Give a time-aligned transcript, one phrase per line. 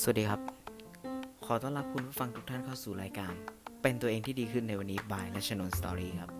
[0.00, 0.40] สวัสดีครับ
[1.46, 3.32] ขอต้อนรับคุณผู้ฟังทุกท่านเข้าสู่รายการ
[3.82, 6.30] เป็นตัวเองที่ดีขึ้นในวันนี้ by รัชนน Story ครับ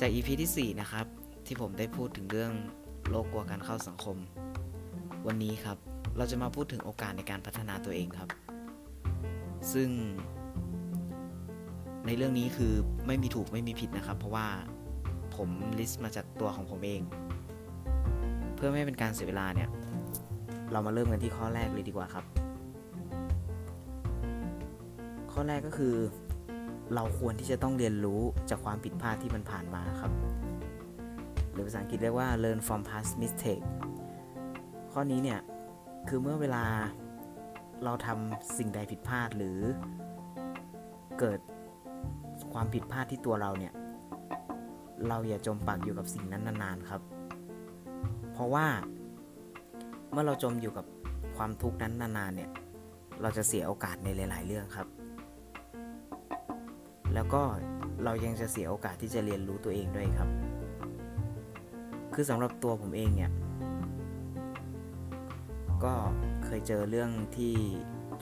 [0.00, 1.06] จาก EP ที่ 4 นะครับ
[1.46, 2.52] ที่ผมได้พูดถึงเรื่อง
[3.10, 4.16] โรคกลัวการเข้าสังคม
[5.26, 5.78] วันนี้ครับ
[6.16, 8.28] เราจะมาพูดถึงโอกาสในการพัฒนาตัวเองครับ
[9.72, 9.88] ซึ่ง
[12.06, 12.72] ในเรื่องนี้คือ
[13.06, 14.46] ไม่มีถูกไม่มีผิดนะครับ เพราะว่า
[15.36, 15.48] ผม
[15.78, 17.02] list มาจากตัวของผมเอง
[18.54, 19.70] เพื่อไม่ให้เป็นการเสียเวลาเนี่ย
[20.72, 22.24] เรามาเริ่มกันที่ข้อแรกเลยดีกว่าครับ
[25.32, 25.94] ข้อแรกก็คือ
[26.94, 28.20] เราควรที่จะต้องเรียนรู้
[28.50, 30.12] จากความผิดพลาดที่มันผ่านมาครับ
[31.52, 33.64] หรือภาษาอังกฤษเรียกว่า learn from past mistake
[34.92, 35.40] ข้อนี้เนี่ย
[36.08, 36.64] คือเมื่อเวลา
[37.84, 39.58] เราทำสิ่งใดผิดพลาดหรือ
[41.18, 41.40] เกิด
[42.52, 43.72] ความผิดพลาดที่ตัวเราเนี่ย
[45.08, 47.00] เราอย่าจมปักอยู่กับสิ่งนั้นนานๆครับ
[48.32, 48.66] เพราะว่า
[50.18, 50.86] มื่อเราจมอยู่กับ
[51.36, 52.50] ความทุกข์นั้นนานๆเนี่ย
[53.22, 54.88] เราจะเสียโอกาสในหลาย ๆ เรื่องครับ
[57.14, 57.42] แล้วก็
[58.04, 60.28] เรายังจะเสียโอกาสที่จะเรียนรู้ตัวเองด้วยครับ
[62.14, 63.32] คือสำหรับตัวผมเองเนี่ย
[65.84, 65.94] ก็
[66.44, 67.54] เคยเจอเรื่องที่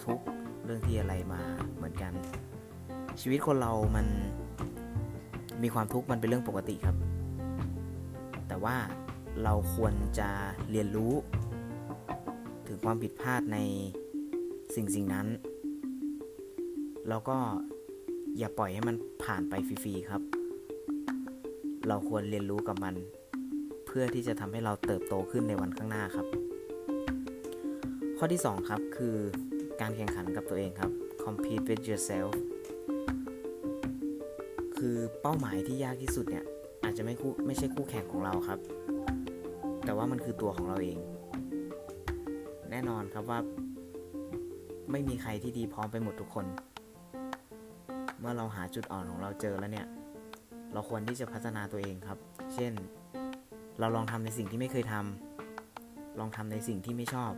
[0.04, 0.24] ทุกข์
[0.64, 1.42] เรื่องที่อะไรมา
[1.74, 2.12] เหมือนกัน
[3.20, 4.06] ชีวิตคนเรามัน
[5.62, 6.96] มีความทุกข์มันเป็นเรื่องปกติครับ
[8.48, 8.76] แต่ว่า
[9.44, 10.30] เราควรจะ
[10.70, 11.12] เรียนรู้
[12.84, 13.58] ความผิดพลาดใน
[14.74, 15.26] สิ่งสิ่งนั้น
[17.08, 17.36] แล้วก็
[18.38, 20.22] อย่าปล่อยให้มันผ่านไปฟรีๆครับ
[21.88, 22.94] เราควรเรียนรู้กับมัน
[23.86, 26.26] เพื่อที่จะทำให้เราเติบโตขึ้นในวันข้างหน้าครับ
[28.18, 29.16] ข้อที่ 2 ครับคือ
[29.80, 30.90] การแข่งขันกับตัวเองครับ
[31.22, 32.32] compete with yourself
[34.76, 36.44] คือเป้าหมายที่ยากที่สุดเนี่ย
[36.84, 38.58] อาจจะไม่คู่ไม่ใช่คู่แข่งของเราครับ
[39.84, 40.98] แต่ว่ามันคือตัวของเราเอง
[42.76, 43.40] แน่นอนครับว่า
[44.90, 46.46] ไม่มีใครที่ดีพร้อมไปหมดทุกคน
[48.20, 49.86] เมื่อเราหาจุดอ่อนของเราเจอแล้วเนี่ย
[50.72, 52.18] เราควรที่จะพัฒนาตัวเองครับ
[52.54, 52.72] เช่น
[53.78, 57.32] เราลองทำในสิ่งที่ไม่เคยทำลองทำในสิ่งที่ไม่ชอบ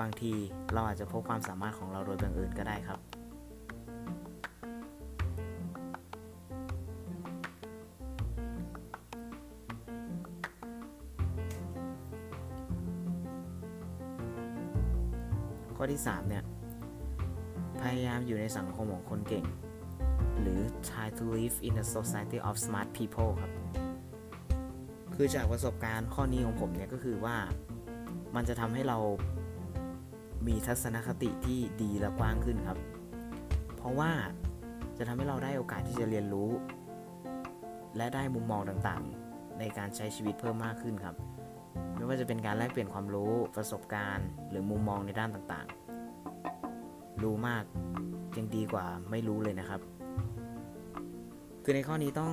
[0.00, 0.32] บางที
[0.74, 2.98] เราอาจจะพบความสามารถของเราโดยบังเอิญก็ได้ครับ
[15.82, 16.44] ข้อที่3เนี่ย
[17.80, 19.44] พยายามอยู่ในสังคมของคนเก่ง
[20.40, 23.52] หรือ try to live in a society of smart people ครับ
[25.14, 27.36] คือจากประสบการณ์ข้อนี้ของผมเนี่ยก็คือว่า
[28.34, 28.98] มันจะทำให้เรา
[30.46, 32.78] มีทัศนคติที่ดีและกว้างขึ้นครับ
[33.76, 34.10] เพราะว่า
[34.98, 36.50] จะทำให้เราได้โอกาสที่จะเรียนรู้
[37.96, 41.16] และได้มุมมองต่างๆ ในการใช้ชีวิตเพิ่มมากขึ้นครับ
[41.96, 47.64] ไม่ว่าจะเป็นการแลกเปลี่ยนความรู้ประสบการณ์ หรือมุมมองในด้านต่างๆ รู้มาก
[48.36, 49.80] ยังดีกว่าไม่รู้เลยนะครับ
[51.64, 52.32] คือในข้อนี้ต้อง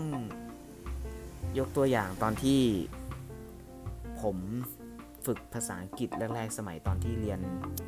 [1.60, 2.62] ยกตัวอย่างตอนที่
[4.22, 4.38] ผม
[5.26, 7.40] ฝึกภาษาอังกฤษแรกๆสมัยตอนที่เรียน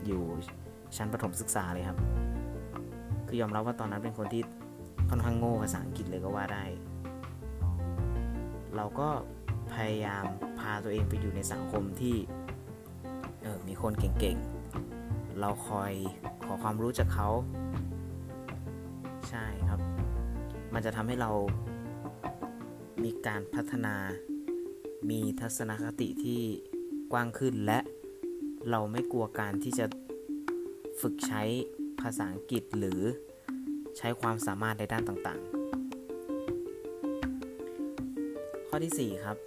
[0.06, 0.22] อยู่
[0.98, 1.98] ชั้นประถมศึกษาเลยครับ
[3.28, 4.42] คือยอมรับว่าตอนนั้นเป็นคนที่
[5.10, 6.64] ค่อนข้างโง่ภาษาอังกฤษเลยก็ว่าได้
[8.76, 9.10] เราก็
[9.74, 10.26] พยายาม
[10.60, 12.16] พาตัวเองไปอยู่ในสังคมที่
[13.42, 15.94] เออมีคนเก่งๆ เราคอย
[16.46, 17.30] ขอความรู้จากเขา
[19.30, 19.80] ใช่ครับ
[20.74, 21.32] มันจะทำให้เรา
[23.04, 23.96] มีการพัฒนา
[25.10, 26.42] มีทัศนคติที่
[27.12, 27.80] กว้างขึ้นและ
[28.70, 29.86] เราไม่กลัวการที่จะ
[31.02, 31.44] ฝึกใช้
[32.02, 33.02] ภาษาอังกฤษหรือ
[33.98, 35.50] ใช้ความสามารถในด้านต่างๆ
[38.68, 39.38] ข้อที่ 4 ครับ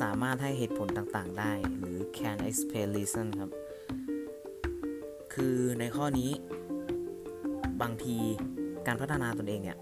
[0.00, 3.50] สามารถให้เหตุผลต่างๆ ได้ หรือ can explain reason ครับ
[5.34, 6.30] คือในข้อนี้
[7.82, 8.16] บางที
[8.86, 9.78] การพัฒนาตนเองเนี่ย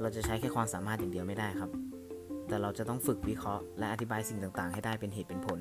[0.00, 1.70] เราจะใช้แค่ความสามารถอย่างเดียวไม่ได้ครับ
[2.48, 5.60] แต่เราจะต้องฝึกวิเคราะห์และอธิบายสิ่งต่างๆ ให้ได้เป็นเหตุเป็นผล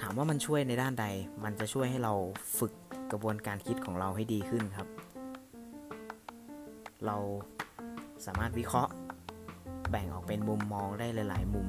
[0.00, 1.06] ถามว่ามันช่วยในด้านใด
[1.44, 2.12] มันจะช่วยให้เรา
[2.58, 2.72] ฝึก
[3.12, 4.88] กระบวนการคิดของเราให้ดีขึ้นครับ
[7.06, 7.16] เรา
[8.26, 8.92] สามารถวิเคราะห์
[9.90, 11.68] แบ่งออกเป็นมุมมองได้หลาย ๆ มุม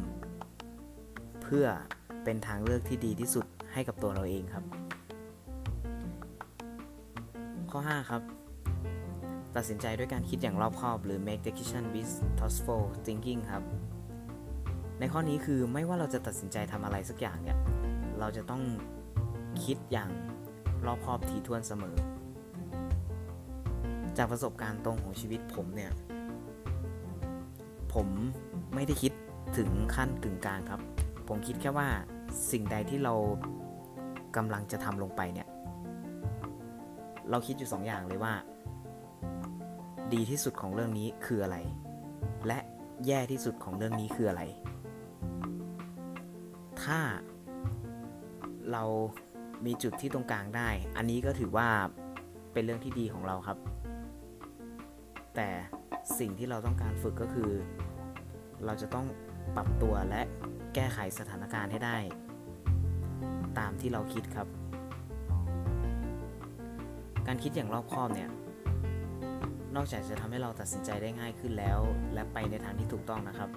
[1.44, 1.66] เพื่อ
[2.24, 4.64] เป็นทางเลือกที่ดีที่สุดให้กับตัวเราเองครับ
[7.72, 8.22] ข้อ 5 ครับ
[9.56, 13.64] ตัดสินใจด้วยการคิดอย่างรอบคอบ หรือ make decision with thoughtful thinking ครับ
[15.00, 17.58] ในข้อนี้คือไม่ว่าเราจะตัดสินใจทำอะไรสักอย่างเนี่ย
[18.19, 18.62] เราจะต้อง
[19.66, 20.12] คิดอย่าง
[20.86, 21.96] รอบคอบถี่ถ้วนเสมอ
[24.18, 25.92] จากประสบการณ์ตรงของชีวิตผมเนี่ย
[27.94, 28.07] ผม
[28.74, 29.12] ไม่ได้คิด
[29.57, 30.81] ถึงขั้นถึงกลางครับ
[31.28, 31.88] ผมคิดแค่ว่า
[32.51, 33.13] สิ่งใดที่เรา
[34.36, 35.48] กำลังจะทำลงไปเนี่ย
[37.30, 38.34] เราคิดอยู่สองอย่างเลยว่า
[40.13, 41.57] ดีที่สุดของเรื่องนี้คืออะไร
[42.48, 42.60] และ
[43.06, 44.44] แย่ที่สุดของเรื่องนี้คืออะไร
[46.83, 47.00] ถ้า
[48.72, 48.83] เรา
[49.66, 51.68] มีจุดที่ตรงกลางได้ อันนี้ก็ถือว่า
[52.54, 53.57] เป็นเรื่องที่ดีของเราครับ
[55.38, 55.50] แต่
[56.19, 57.51] สิ่งที่เราต้องการฝึกก็คือ
[58.66, 59.06] เราจะต้อง
[59.56, 60.22] ปรับตัวและ
[60.75, 61.98] แก้ไขสถานการณ์ให้ได้
[63.60, 64.48] ตามที่เราคิดครับ
[67.28, 68.30] การคิดอย่างรอบคอบเนี่ย
[69.75, 71.80] นอกจากจะทำให้เราตัดสินใจได้ง่ายขึ้นแล้ว
[72.13, 73.50] และไปในทางที่ถูกต้องนะครับ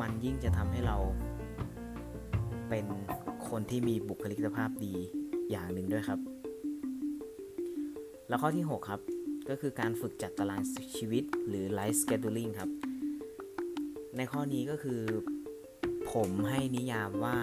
[0.00, 0.96] มันยิ่งจะทำให้เรา
[2.68, 2.86] เป็น
[3.48, 4.94] คนที่มีบุคลิกภาพดี
[5.50, 6.33] อย่างหนึ่งด้วยครับ
[8.28, 9.00] แล้วข้อที่ 6 ครับ
[9.48, 10.62] ก็คือการฝึกจัดตาราง
[10.96, 12.70] ชีวิตหรือ life scheduling ครับ
[14.16, 15.00] ในข้อนี้ก็คือ
[16.12, 17.36] ผมให้นิยามว่า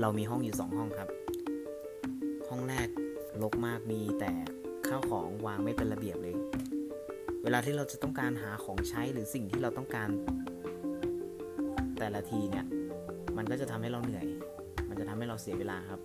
[0.00, 1.08] เรามีห้องอยู่ 2 ห้องครับ
[2.48, 2.88] ห้องแรก
[3.42, 4.32] รกมากมีแต่
[4.88, 6.34] ข้าวของวางไม่เป็นระเบียบเลย
[7.42, 10.08] เวลาที่เราจะต้องการหาของใช้หรือสิ่งที่เราต้องการ
[11.98, 12.66] แต่ละทีเนี่ย
[13.36, 14.26] มันก็จะทำให้เราเหนื่อย
[14.88, 16.00] มันจะทำให้เราเสียเวลาครับ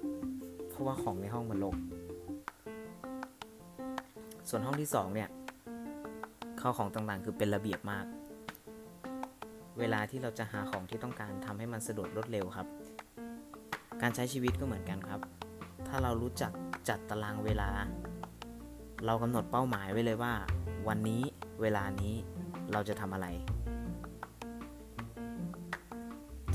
[0.70, 1.76] เพราะว่าของในห้องมันรก
[4.50, 5.30] ส่วนห้องที่ 2 เนี่ย
[6.62, 8.06] ข้าวของต่างๆ คือเป็นระเบียบมาก
[9.80, 12.68] เวลาที่เราจะหาของที่ต้องการทำให้มันสะดวกรวดเร็วครับ
[14.02, 15.22] การใช้ชีวิตก็เหมือนกันครับ
[15.88, 16.52] ถ้าเรารู้จัก
[16.90, 17.70] จัดตารางเวลา
[19.06, 20.34] เรากำหนดเป้าหมายไว้เลยว่า
[20.88, 21.22] วันนี้
[21.62, 22.14] เวลานี้
[22.74, 23.28] เราจะทำอะไร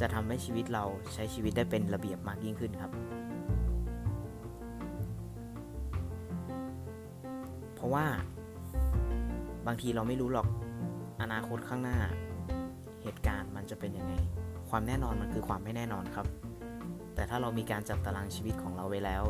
[0.01, 2.93] จะทำให้ชีวิตเราใช้ชีวิตได้เป็นระเบียบมากยิ่งขึ้นครับ
[7.85, 8.07] ราะว่า
[9.67, 10.49] บางทีเราไม่รู้หรอก
[11.23, 11.99] อนาคตข้างหน้า
[13.03, 14.13] เหตุการณ์มันจะเป็นยังไง
[14.71, 16.27] ความแน่นอนมันคือความไม่แน่นอนครับ
[17.15, 19.25] แต่ถ้าเรามีการจัดตารางชีวิตของเราไว้แล้ว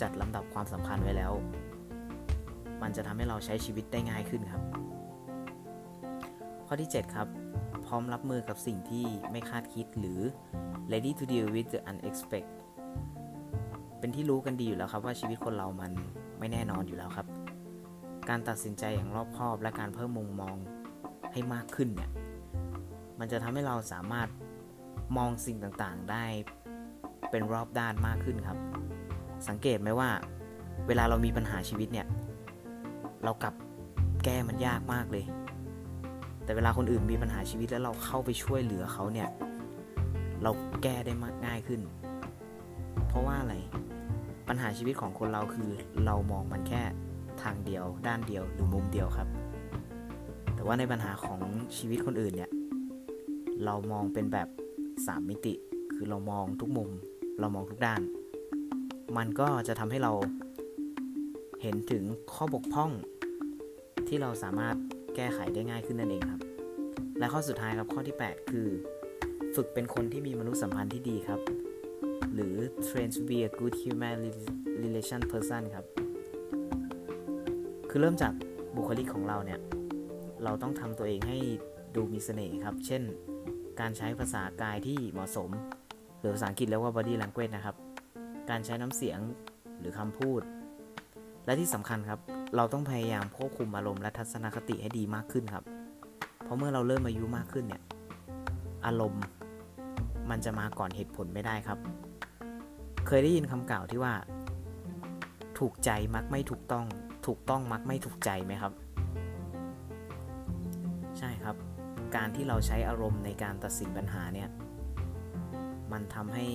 [0.00, 1.32] จัดลำดับความสำคัญไว้แล้ว
[2.82, 4.62] มันจะทำให้เราใช้ชีวิตได้ง่ายขึ้นครับ
[6.66, 7.28] ข้อที่ 7 ครับ
[7.86, 10.20] พร้อมรับมือกับสิ่งที่ไม่คาดคิดหรือ
[10.92, 12.46] ready to deal with the unexpected
[13.98, 15.92] เป็นที่รู้กันดีอยู่แล้วครับว่าชีวิตคนเรามัน
[16.38, 17.26] ไม่แน่นอนอยู่แล้วครับ
[18.28, 20.56] การตัดสินใจอย่างรอบคอบ และการเพิ่มมุมมอง
[21.32, 22.10] ให้มากขึ้นเนี่ย
[23.18, 24.28] มันจะทำให้เราสามารถ
[25.16, 26.24] มองสิ่งต่างๆ ได้
[27.30, 28.58] เป็นรอบด้านมากขึ้นครับ
[29.48, 30.10] สังเกตไหมว่า
[30.86, 32.06] เวลาเรามีปัญหาชีวิตเนี่ย
[33.24, 33.54] เรากลับ
[34.24, 35.24] แก้มันยากมากเลย
[36.44, 39.28] แต่เวลาคนอื่นมีปัญหาชีวิตแล้วเราเข้าไปช่วยเหลือเขาเนี่ย
[40.42, 40.50] เรา
[40.82, 41.80] แก้ได้มากง่ายขึ้น
[43.08, 43.54] เพราะว่าอะไร
[44.48, 45.70] ปัญหาชีวิตของคนเราคือ
[46.04, 46.82] เรามองมันแค่
[47.42, 49.28] ทางเดียว ด้านเดียวหรือมุมเดียวครับ
[50.54, 51.40] แต่ว่าในปัญหาของ
[51.76, 52.50] ชีวิตคนอื่นเนี่ย
[53.64, 54.48] เรามองเป็นแบบ
[54.88, 55.54] 3 มิติ
[55.94, 56.90] คือเรามองทุกมุม
[57.40, 58.00] เรามองทุกด้าน
[59.16, 60.12] มันก็จะทำให้เรา
[61.62, 62.02] เห็นถึง
[62.32, 62.90] ข้อบกพร่อง
[64.08, 64.76] ที่เราสามารถ
[65.16, 66.42] แก้ไขได้ง่ายขึ้นนั่นเองครับ
[67.18, 68.68] และข้อสุดท้ายครับข้อที่ 8 คือ
[69.54, 71.40] ฝึกเป็นคนที่มีมนุษยสัมพันธ์ที่ดีครับ
[72.34, 72.54] หรือ
[72.86, 74.18] train to be a good human
[74.82, 75.84] relation person ครับ
[77.90, 78.32] คือเริ่มจาก
[78.76, 79.60] บุคลิกของเราเนี่ย
[80.44, 81.38] เราต้องทำตัวเองให้
[81.96, 83.02] ดูมีเสน่ห์ครับ เช่น
[83.80, 85.50] การใช้ภาษากายที่เหมาะสม
[86.18, 87.76] หรือภาษาอังกฤษเรียกว่า body language นะครับ
[88.50, 89.18] การใช้น้ำเสียง
[89.78, 90.40] หรือคำพูด
[91.46, 92.20] และที่สำคัญครับ
[92.56, 95.64] เราต้องพยายามควบคุมอารมณ์และทัศนคติให้ดีมากขึ้นครับ
[96.44, 97.82] เพราะเมื่อเราเริ่มอายุมากขึ้นเนี่ย
[98.86, 99.22] อารมณ์
[100.30, 101.78] มันจะมาก่อนเหตุผลไม่ได้ครับ
[103.06, 104.14] เคยได้ยินคำกล่าวที่ว่า
[105.58, 106.86] ถูกใจมักไม่ถูกต้อง
[107.28, 108.72] ถูกต้องมักไม่ถูกใจไหมครับ
[111.18, 111.56] ใช่ครับ
[112.16, 114.48] การที่เราใช้อารมณ์ในการตัดสินปัญหาเนี่ย
[115.92, 116.46] มันทำให้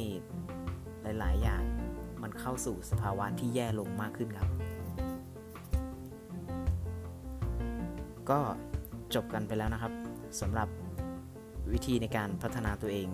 [1.19, 1.63] หลาย ๆ อย่าง
[2.23, 4.49] มันเข้าสู่สภาวะที่แย่ลงมากขึ้นครับ
[8.29, 8.39] ก็
[9.15, 9.93] จบกันไปแล้วนะครับ
[10.41, 10.67] สำหรับ
[11.73, 13.07] วิธีในการพัฒนาตัวเอง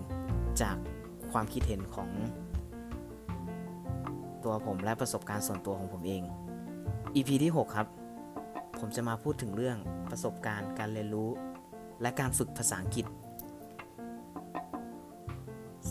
[0.62, 0.76] จาก
[1.32, 2.10] ความคิดเห็นของ
[4.44, 6.24] ตัวผมและประสบการณ์ส่วนตัวของผมเอง
[7.14, 7.88] EP ที่ 6 ครับ
[8.78, 9.78] ผมจะมาพูดถึงเรื่อง
[10.10, 11.30] ประสบการณ์การเรียนรู้
[12.02, 13.06] และการฝึกภาษาอังกฤษ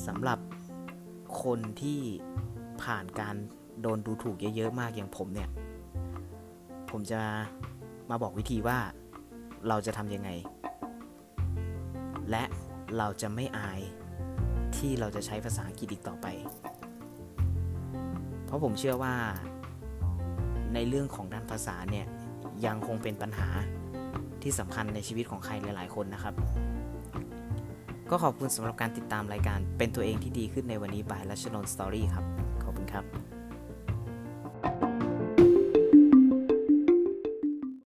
[0.05, 0.39] สำหรับ
[1.43, 2.01] คนที่
[2.83, 3.35] ผ่านการ
[3.81, 5.49] โดนดูถูกเยอะๆมากอย่างผมเนี่ย
[6.89, 7.21] ผมจะ
[8.09, 8.77] มาบอกวิธีว่า
[9.67, 10.29] เราจะทำยังไง
[12.29, 12.43] และ
[12.97, 13.81] เราจะไม่อาย
[14.77, 16.27] ที่เราจะใช้ภาษาอังกฤษอีกต่อไป
[18.45, 19.15] เพราะผมเชื่อว่า
[20.73, 22.05] ในเรื่องของด้านภาษาเนี่ย
[22.65, 23.47] ยังคงเป็นปัญหา
[24.43, 26.33] ที่สำคัญในชีวิตของใครหลาย ๆ คนนะครับ
[28.09, 32.25] ก็ขอบคุณสำหรับการติดตามรายการเป็นตัวเองที่ดีขึ้นในวันนี้บายรัชนนสตอรี่ครับ
[32.63, 33.18] ขอบคุณครับ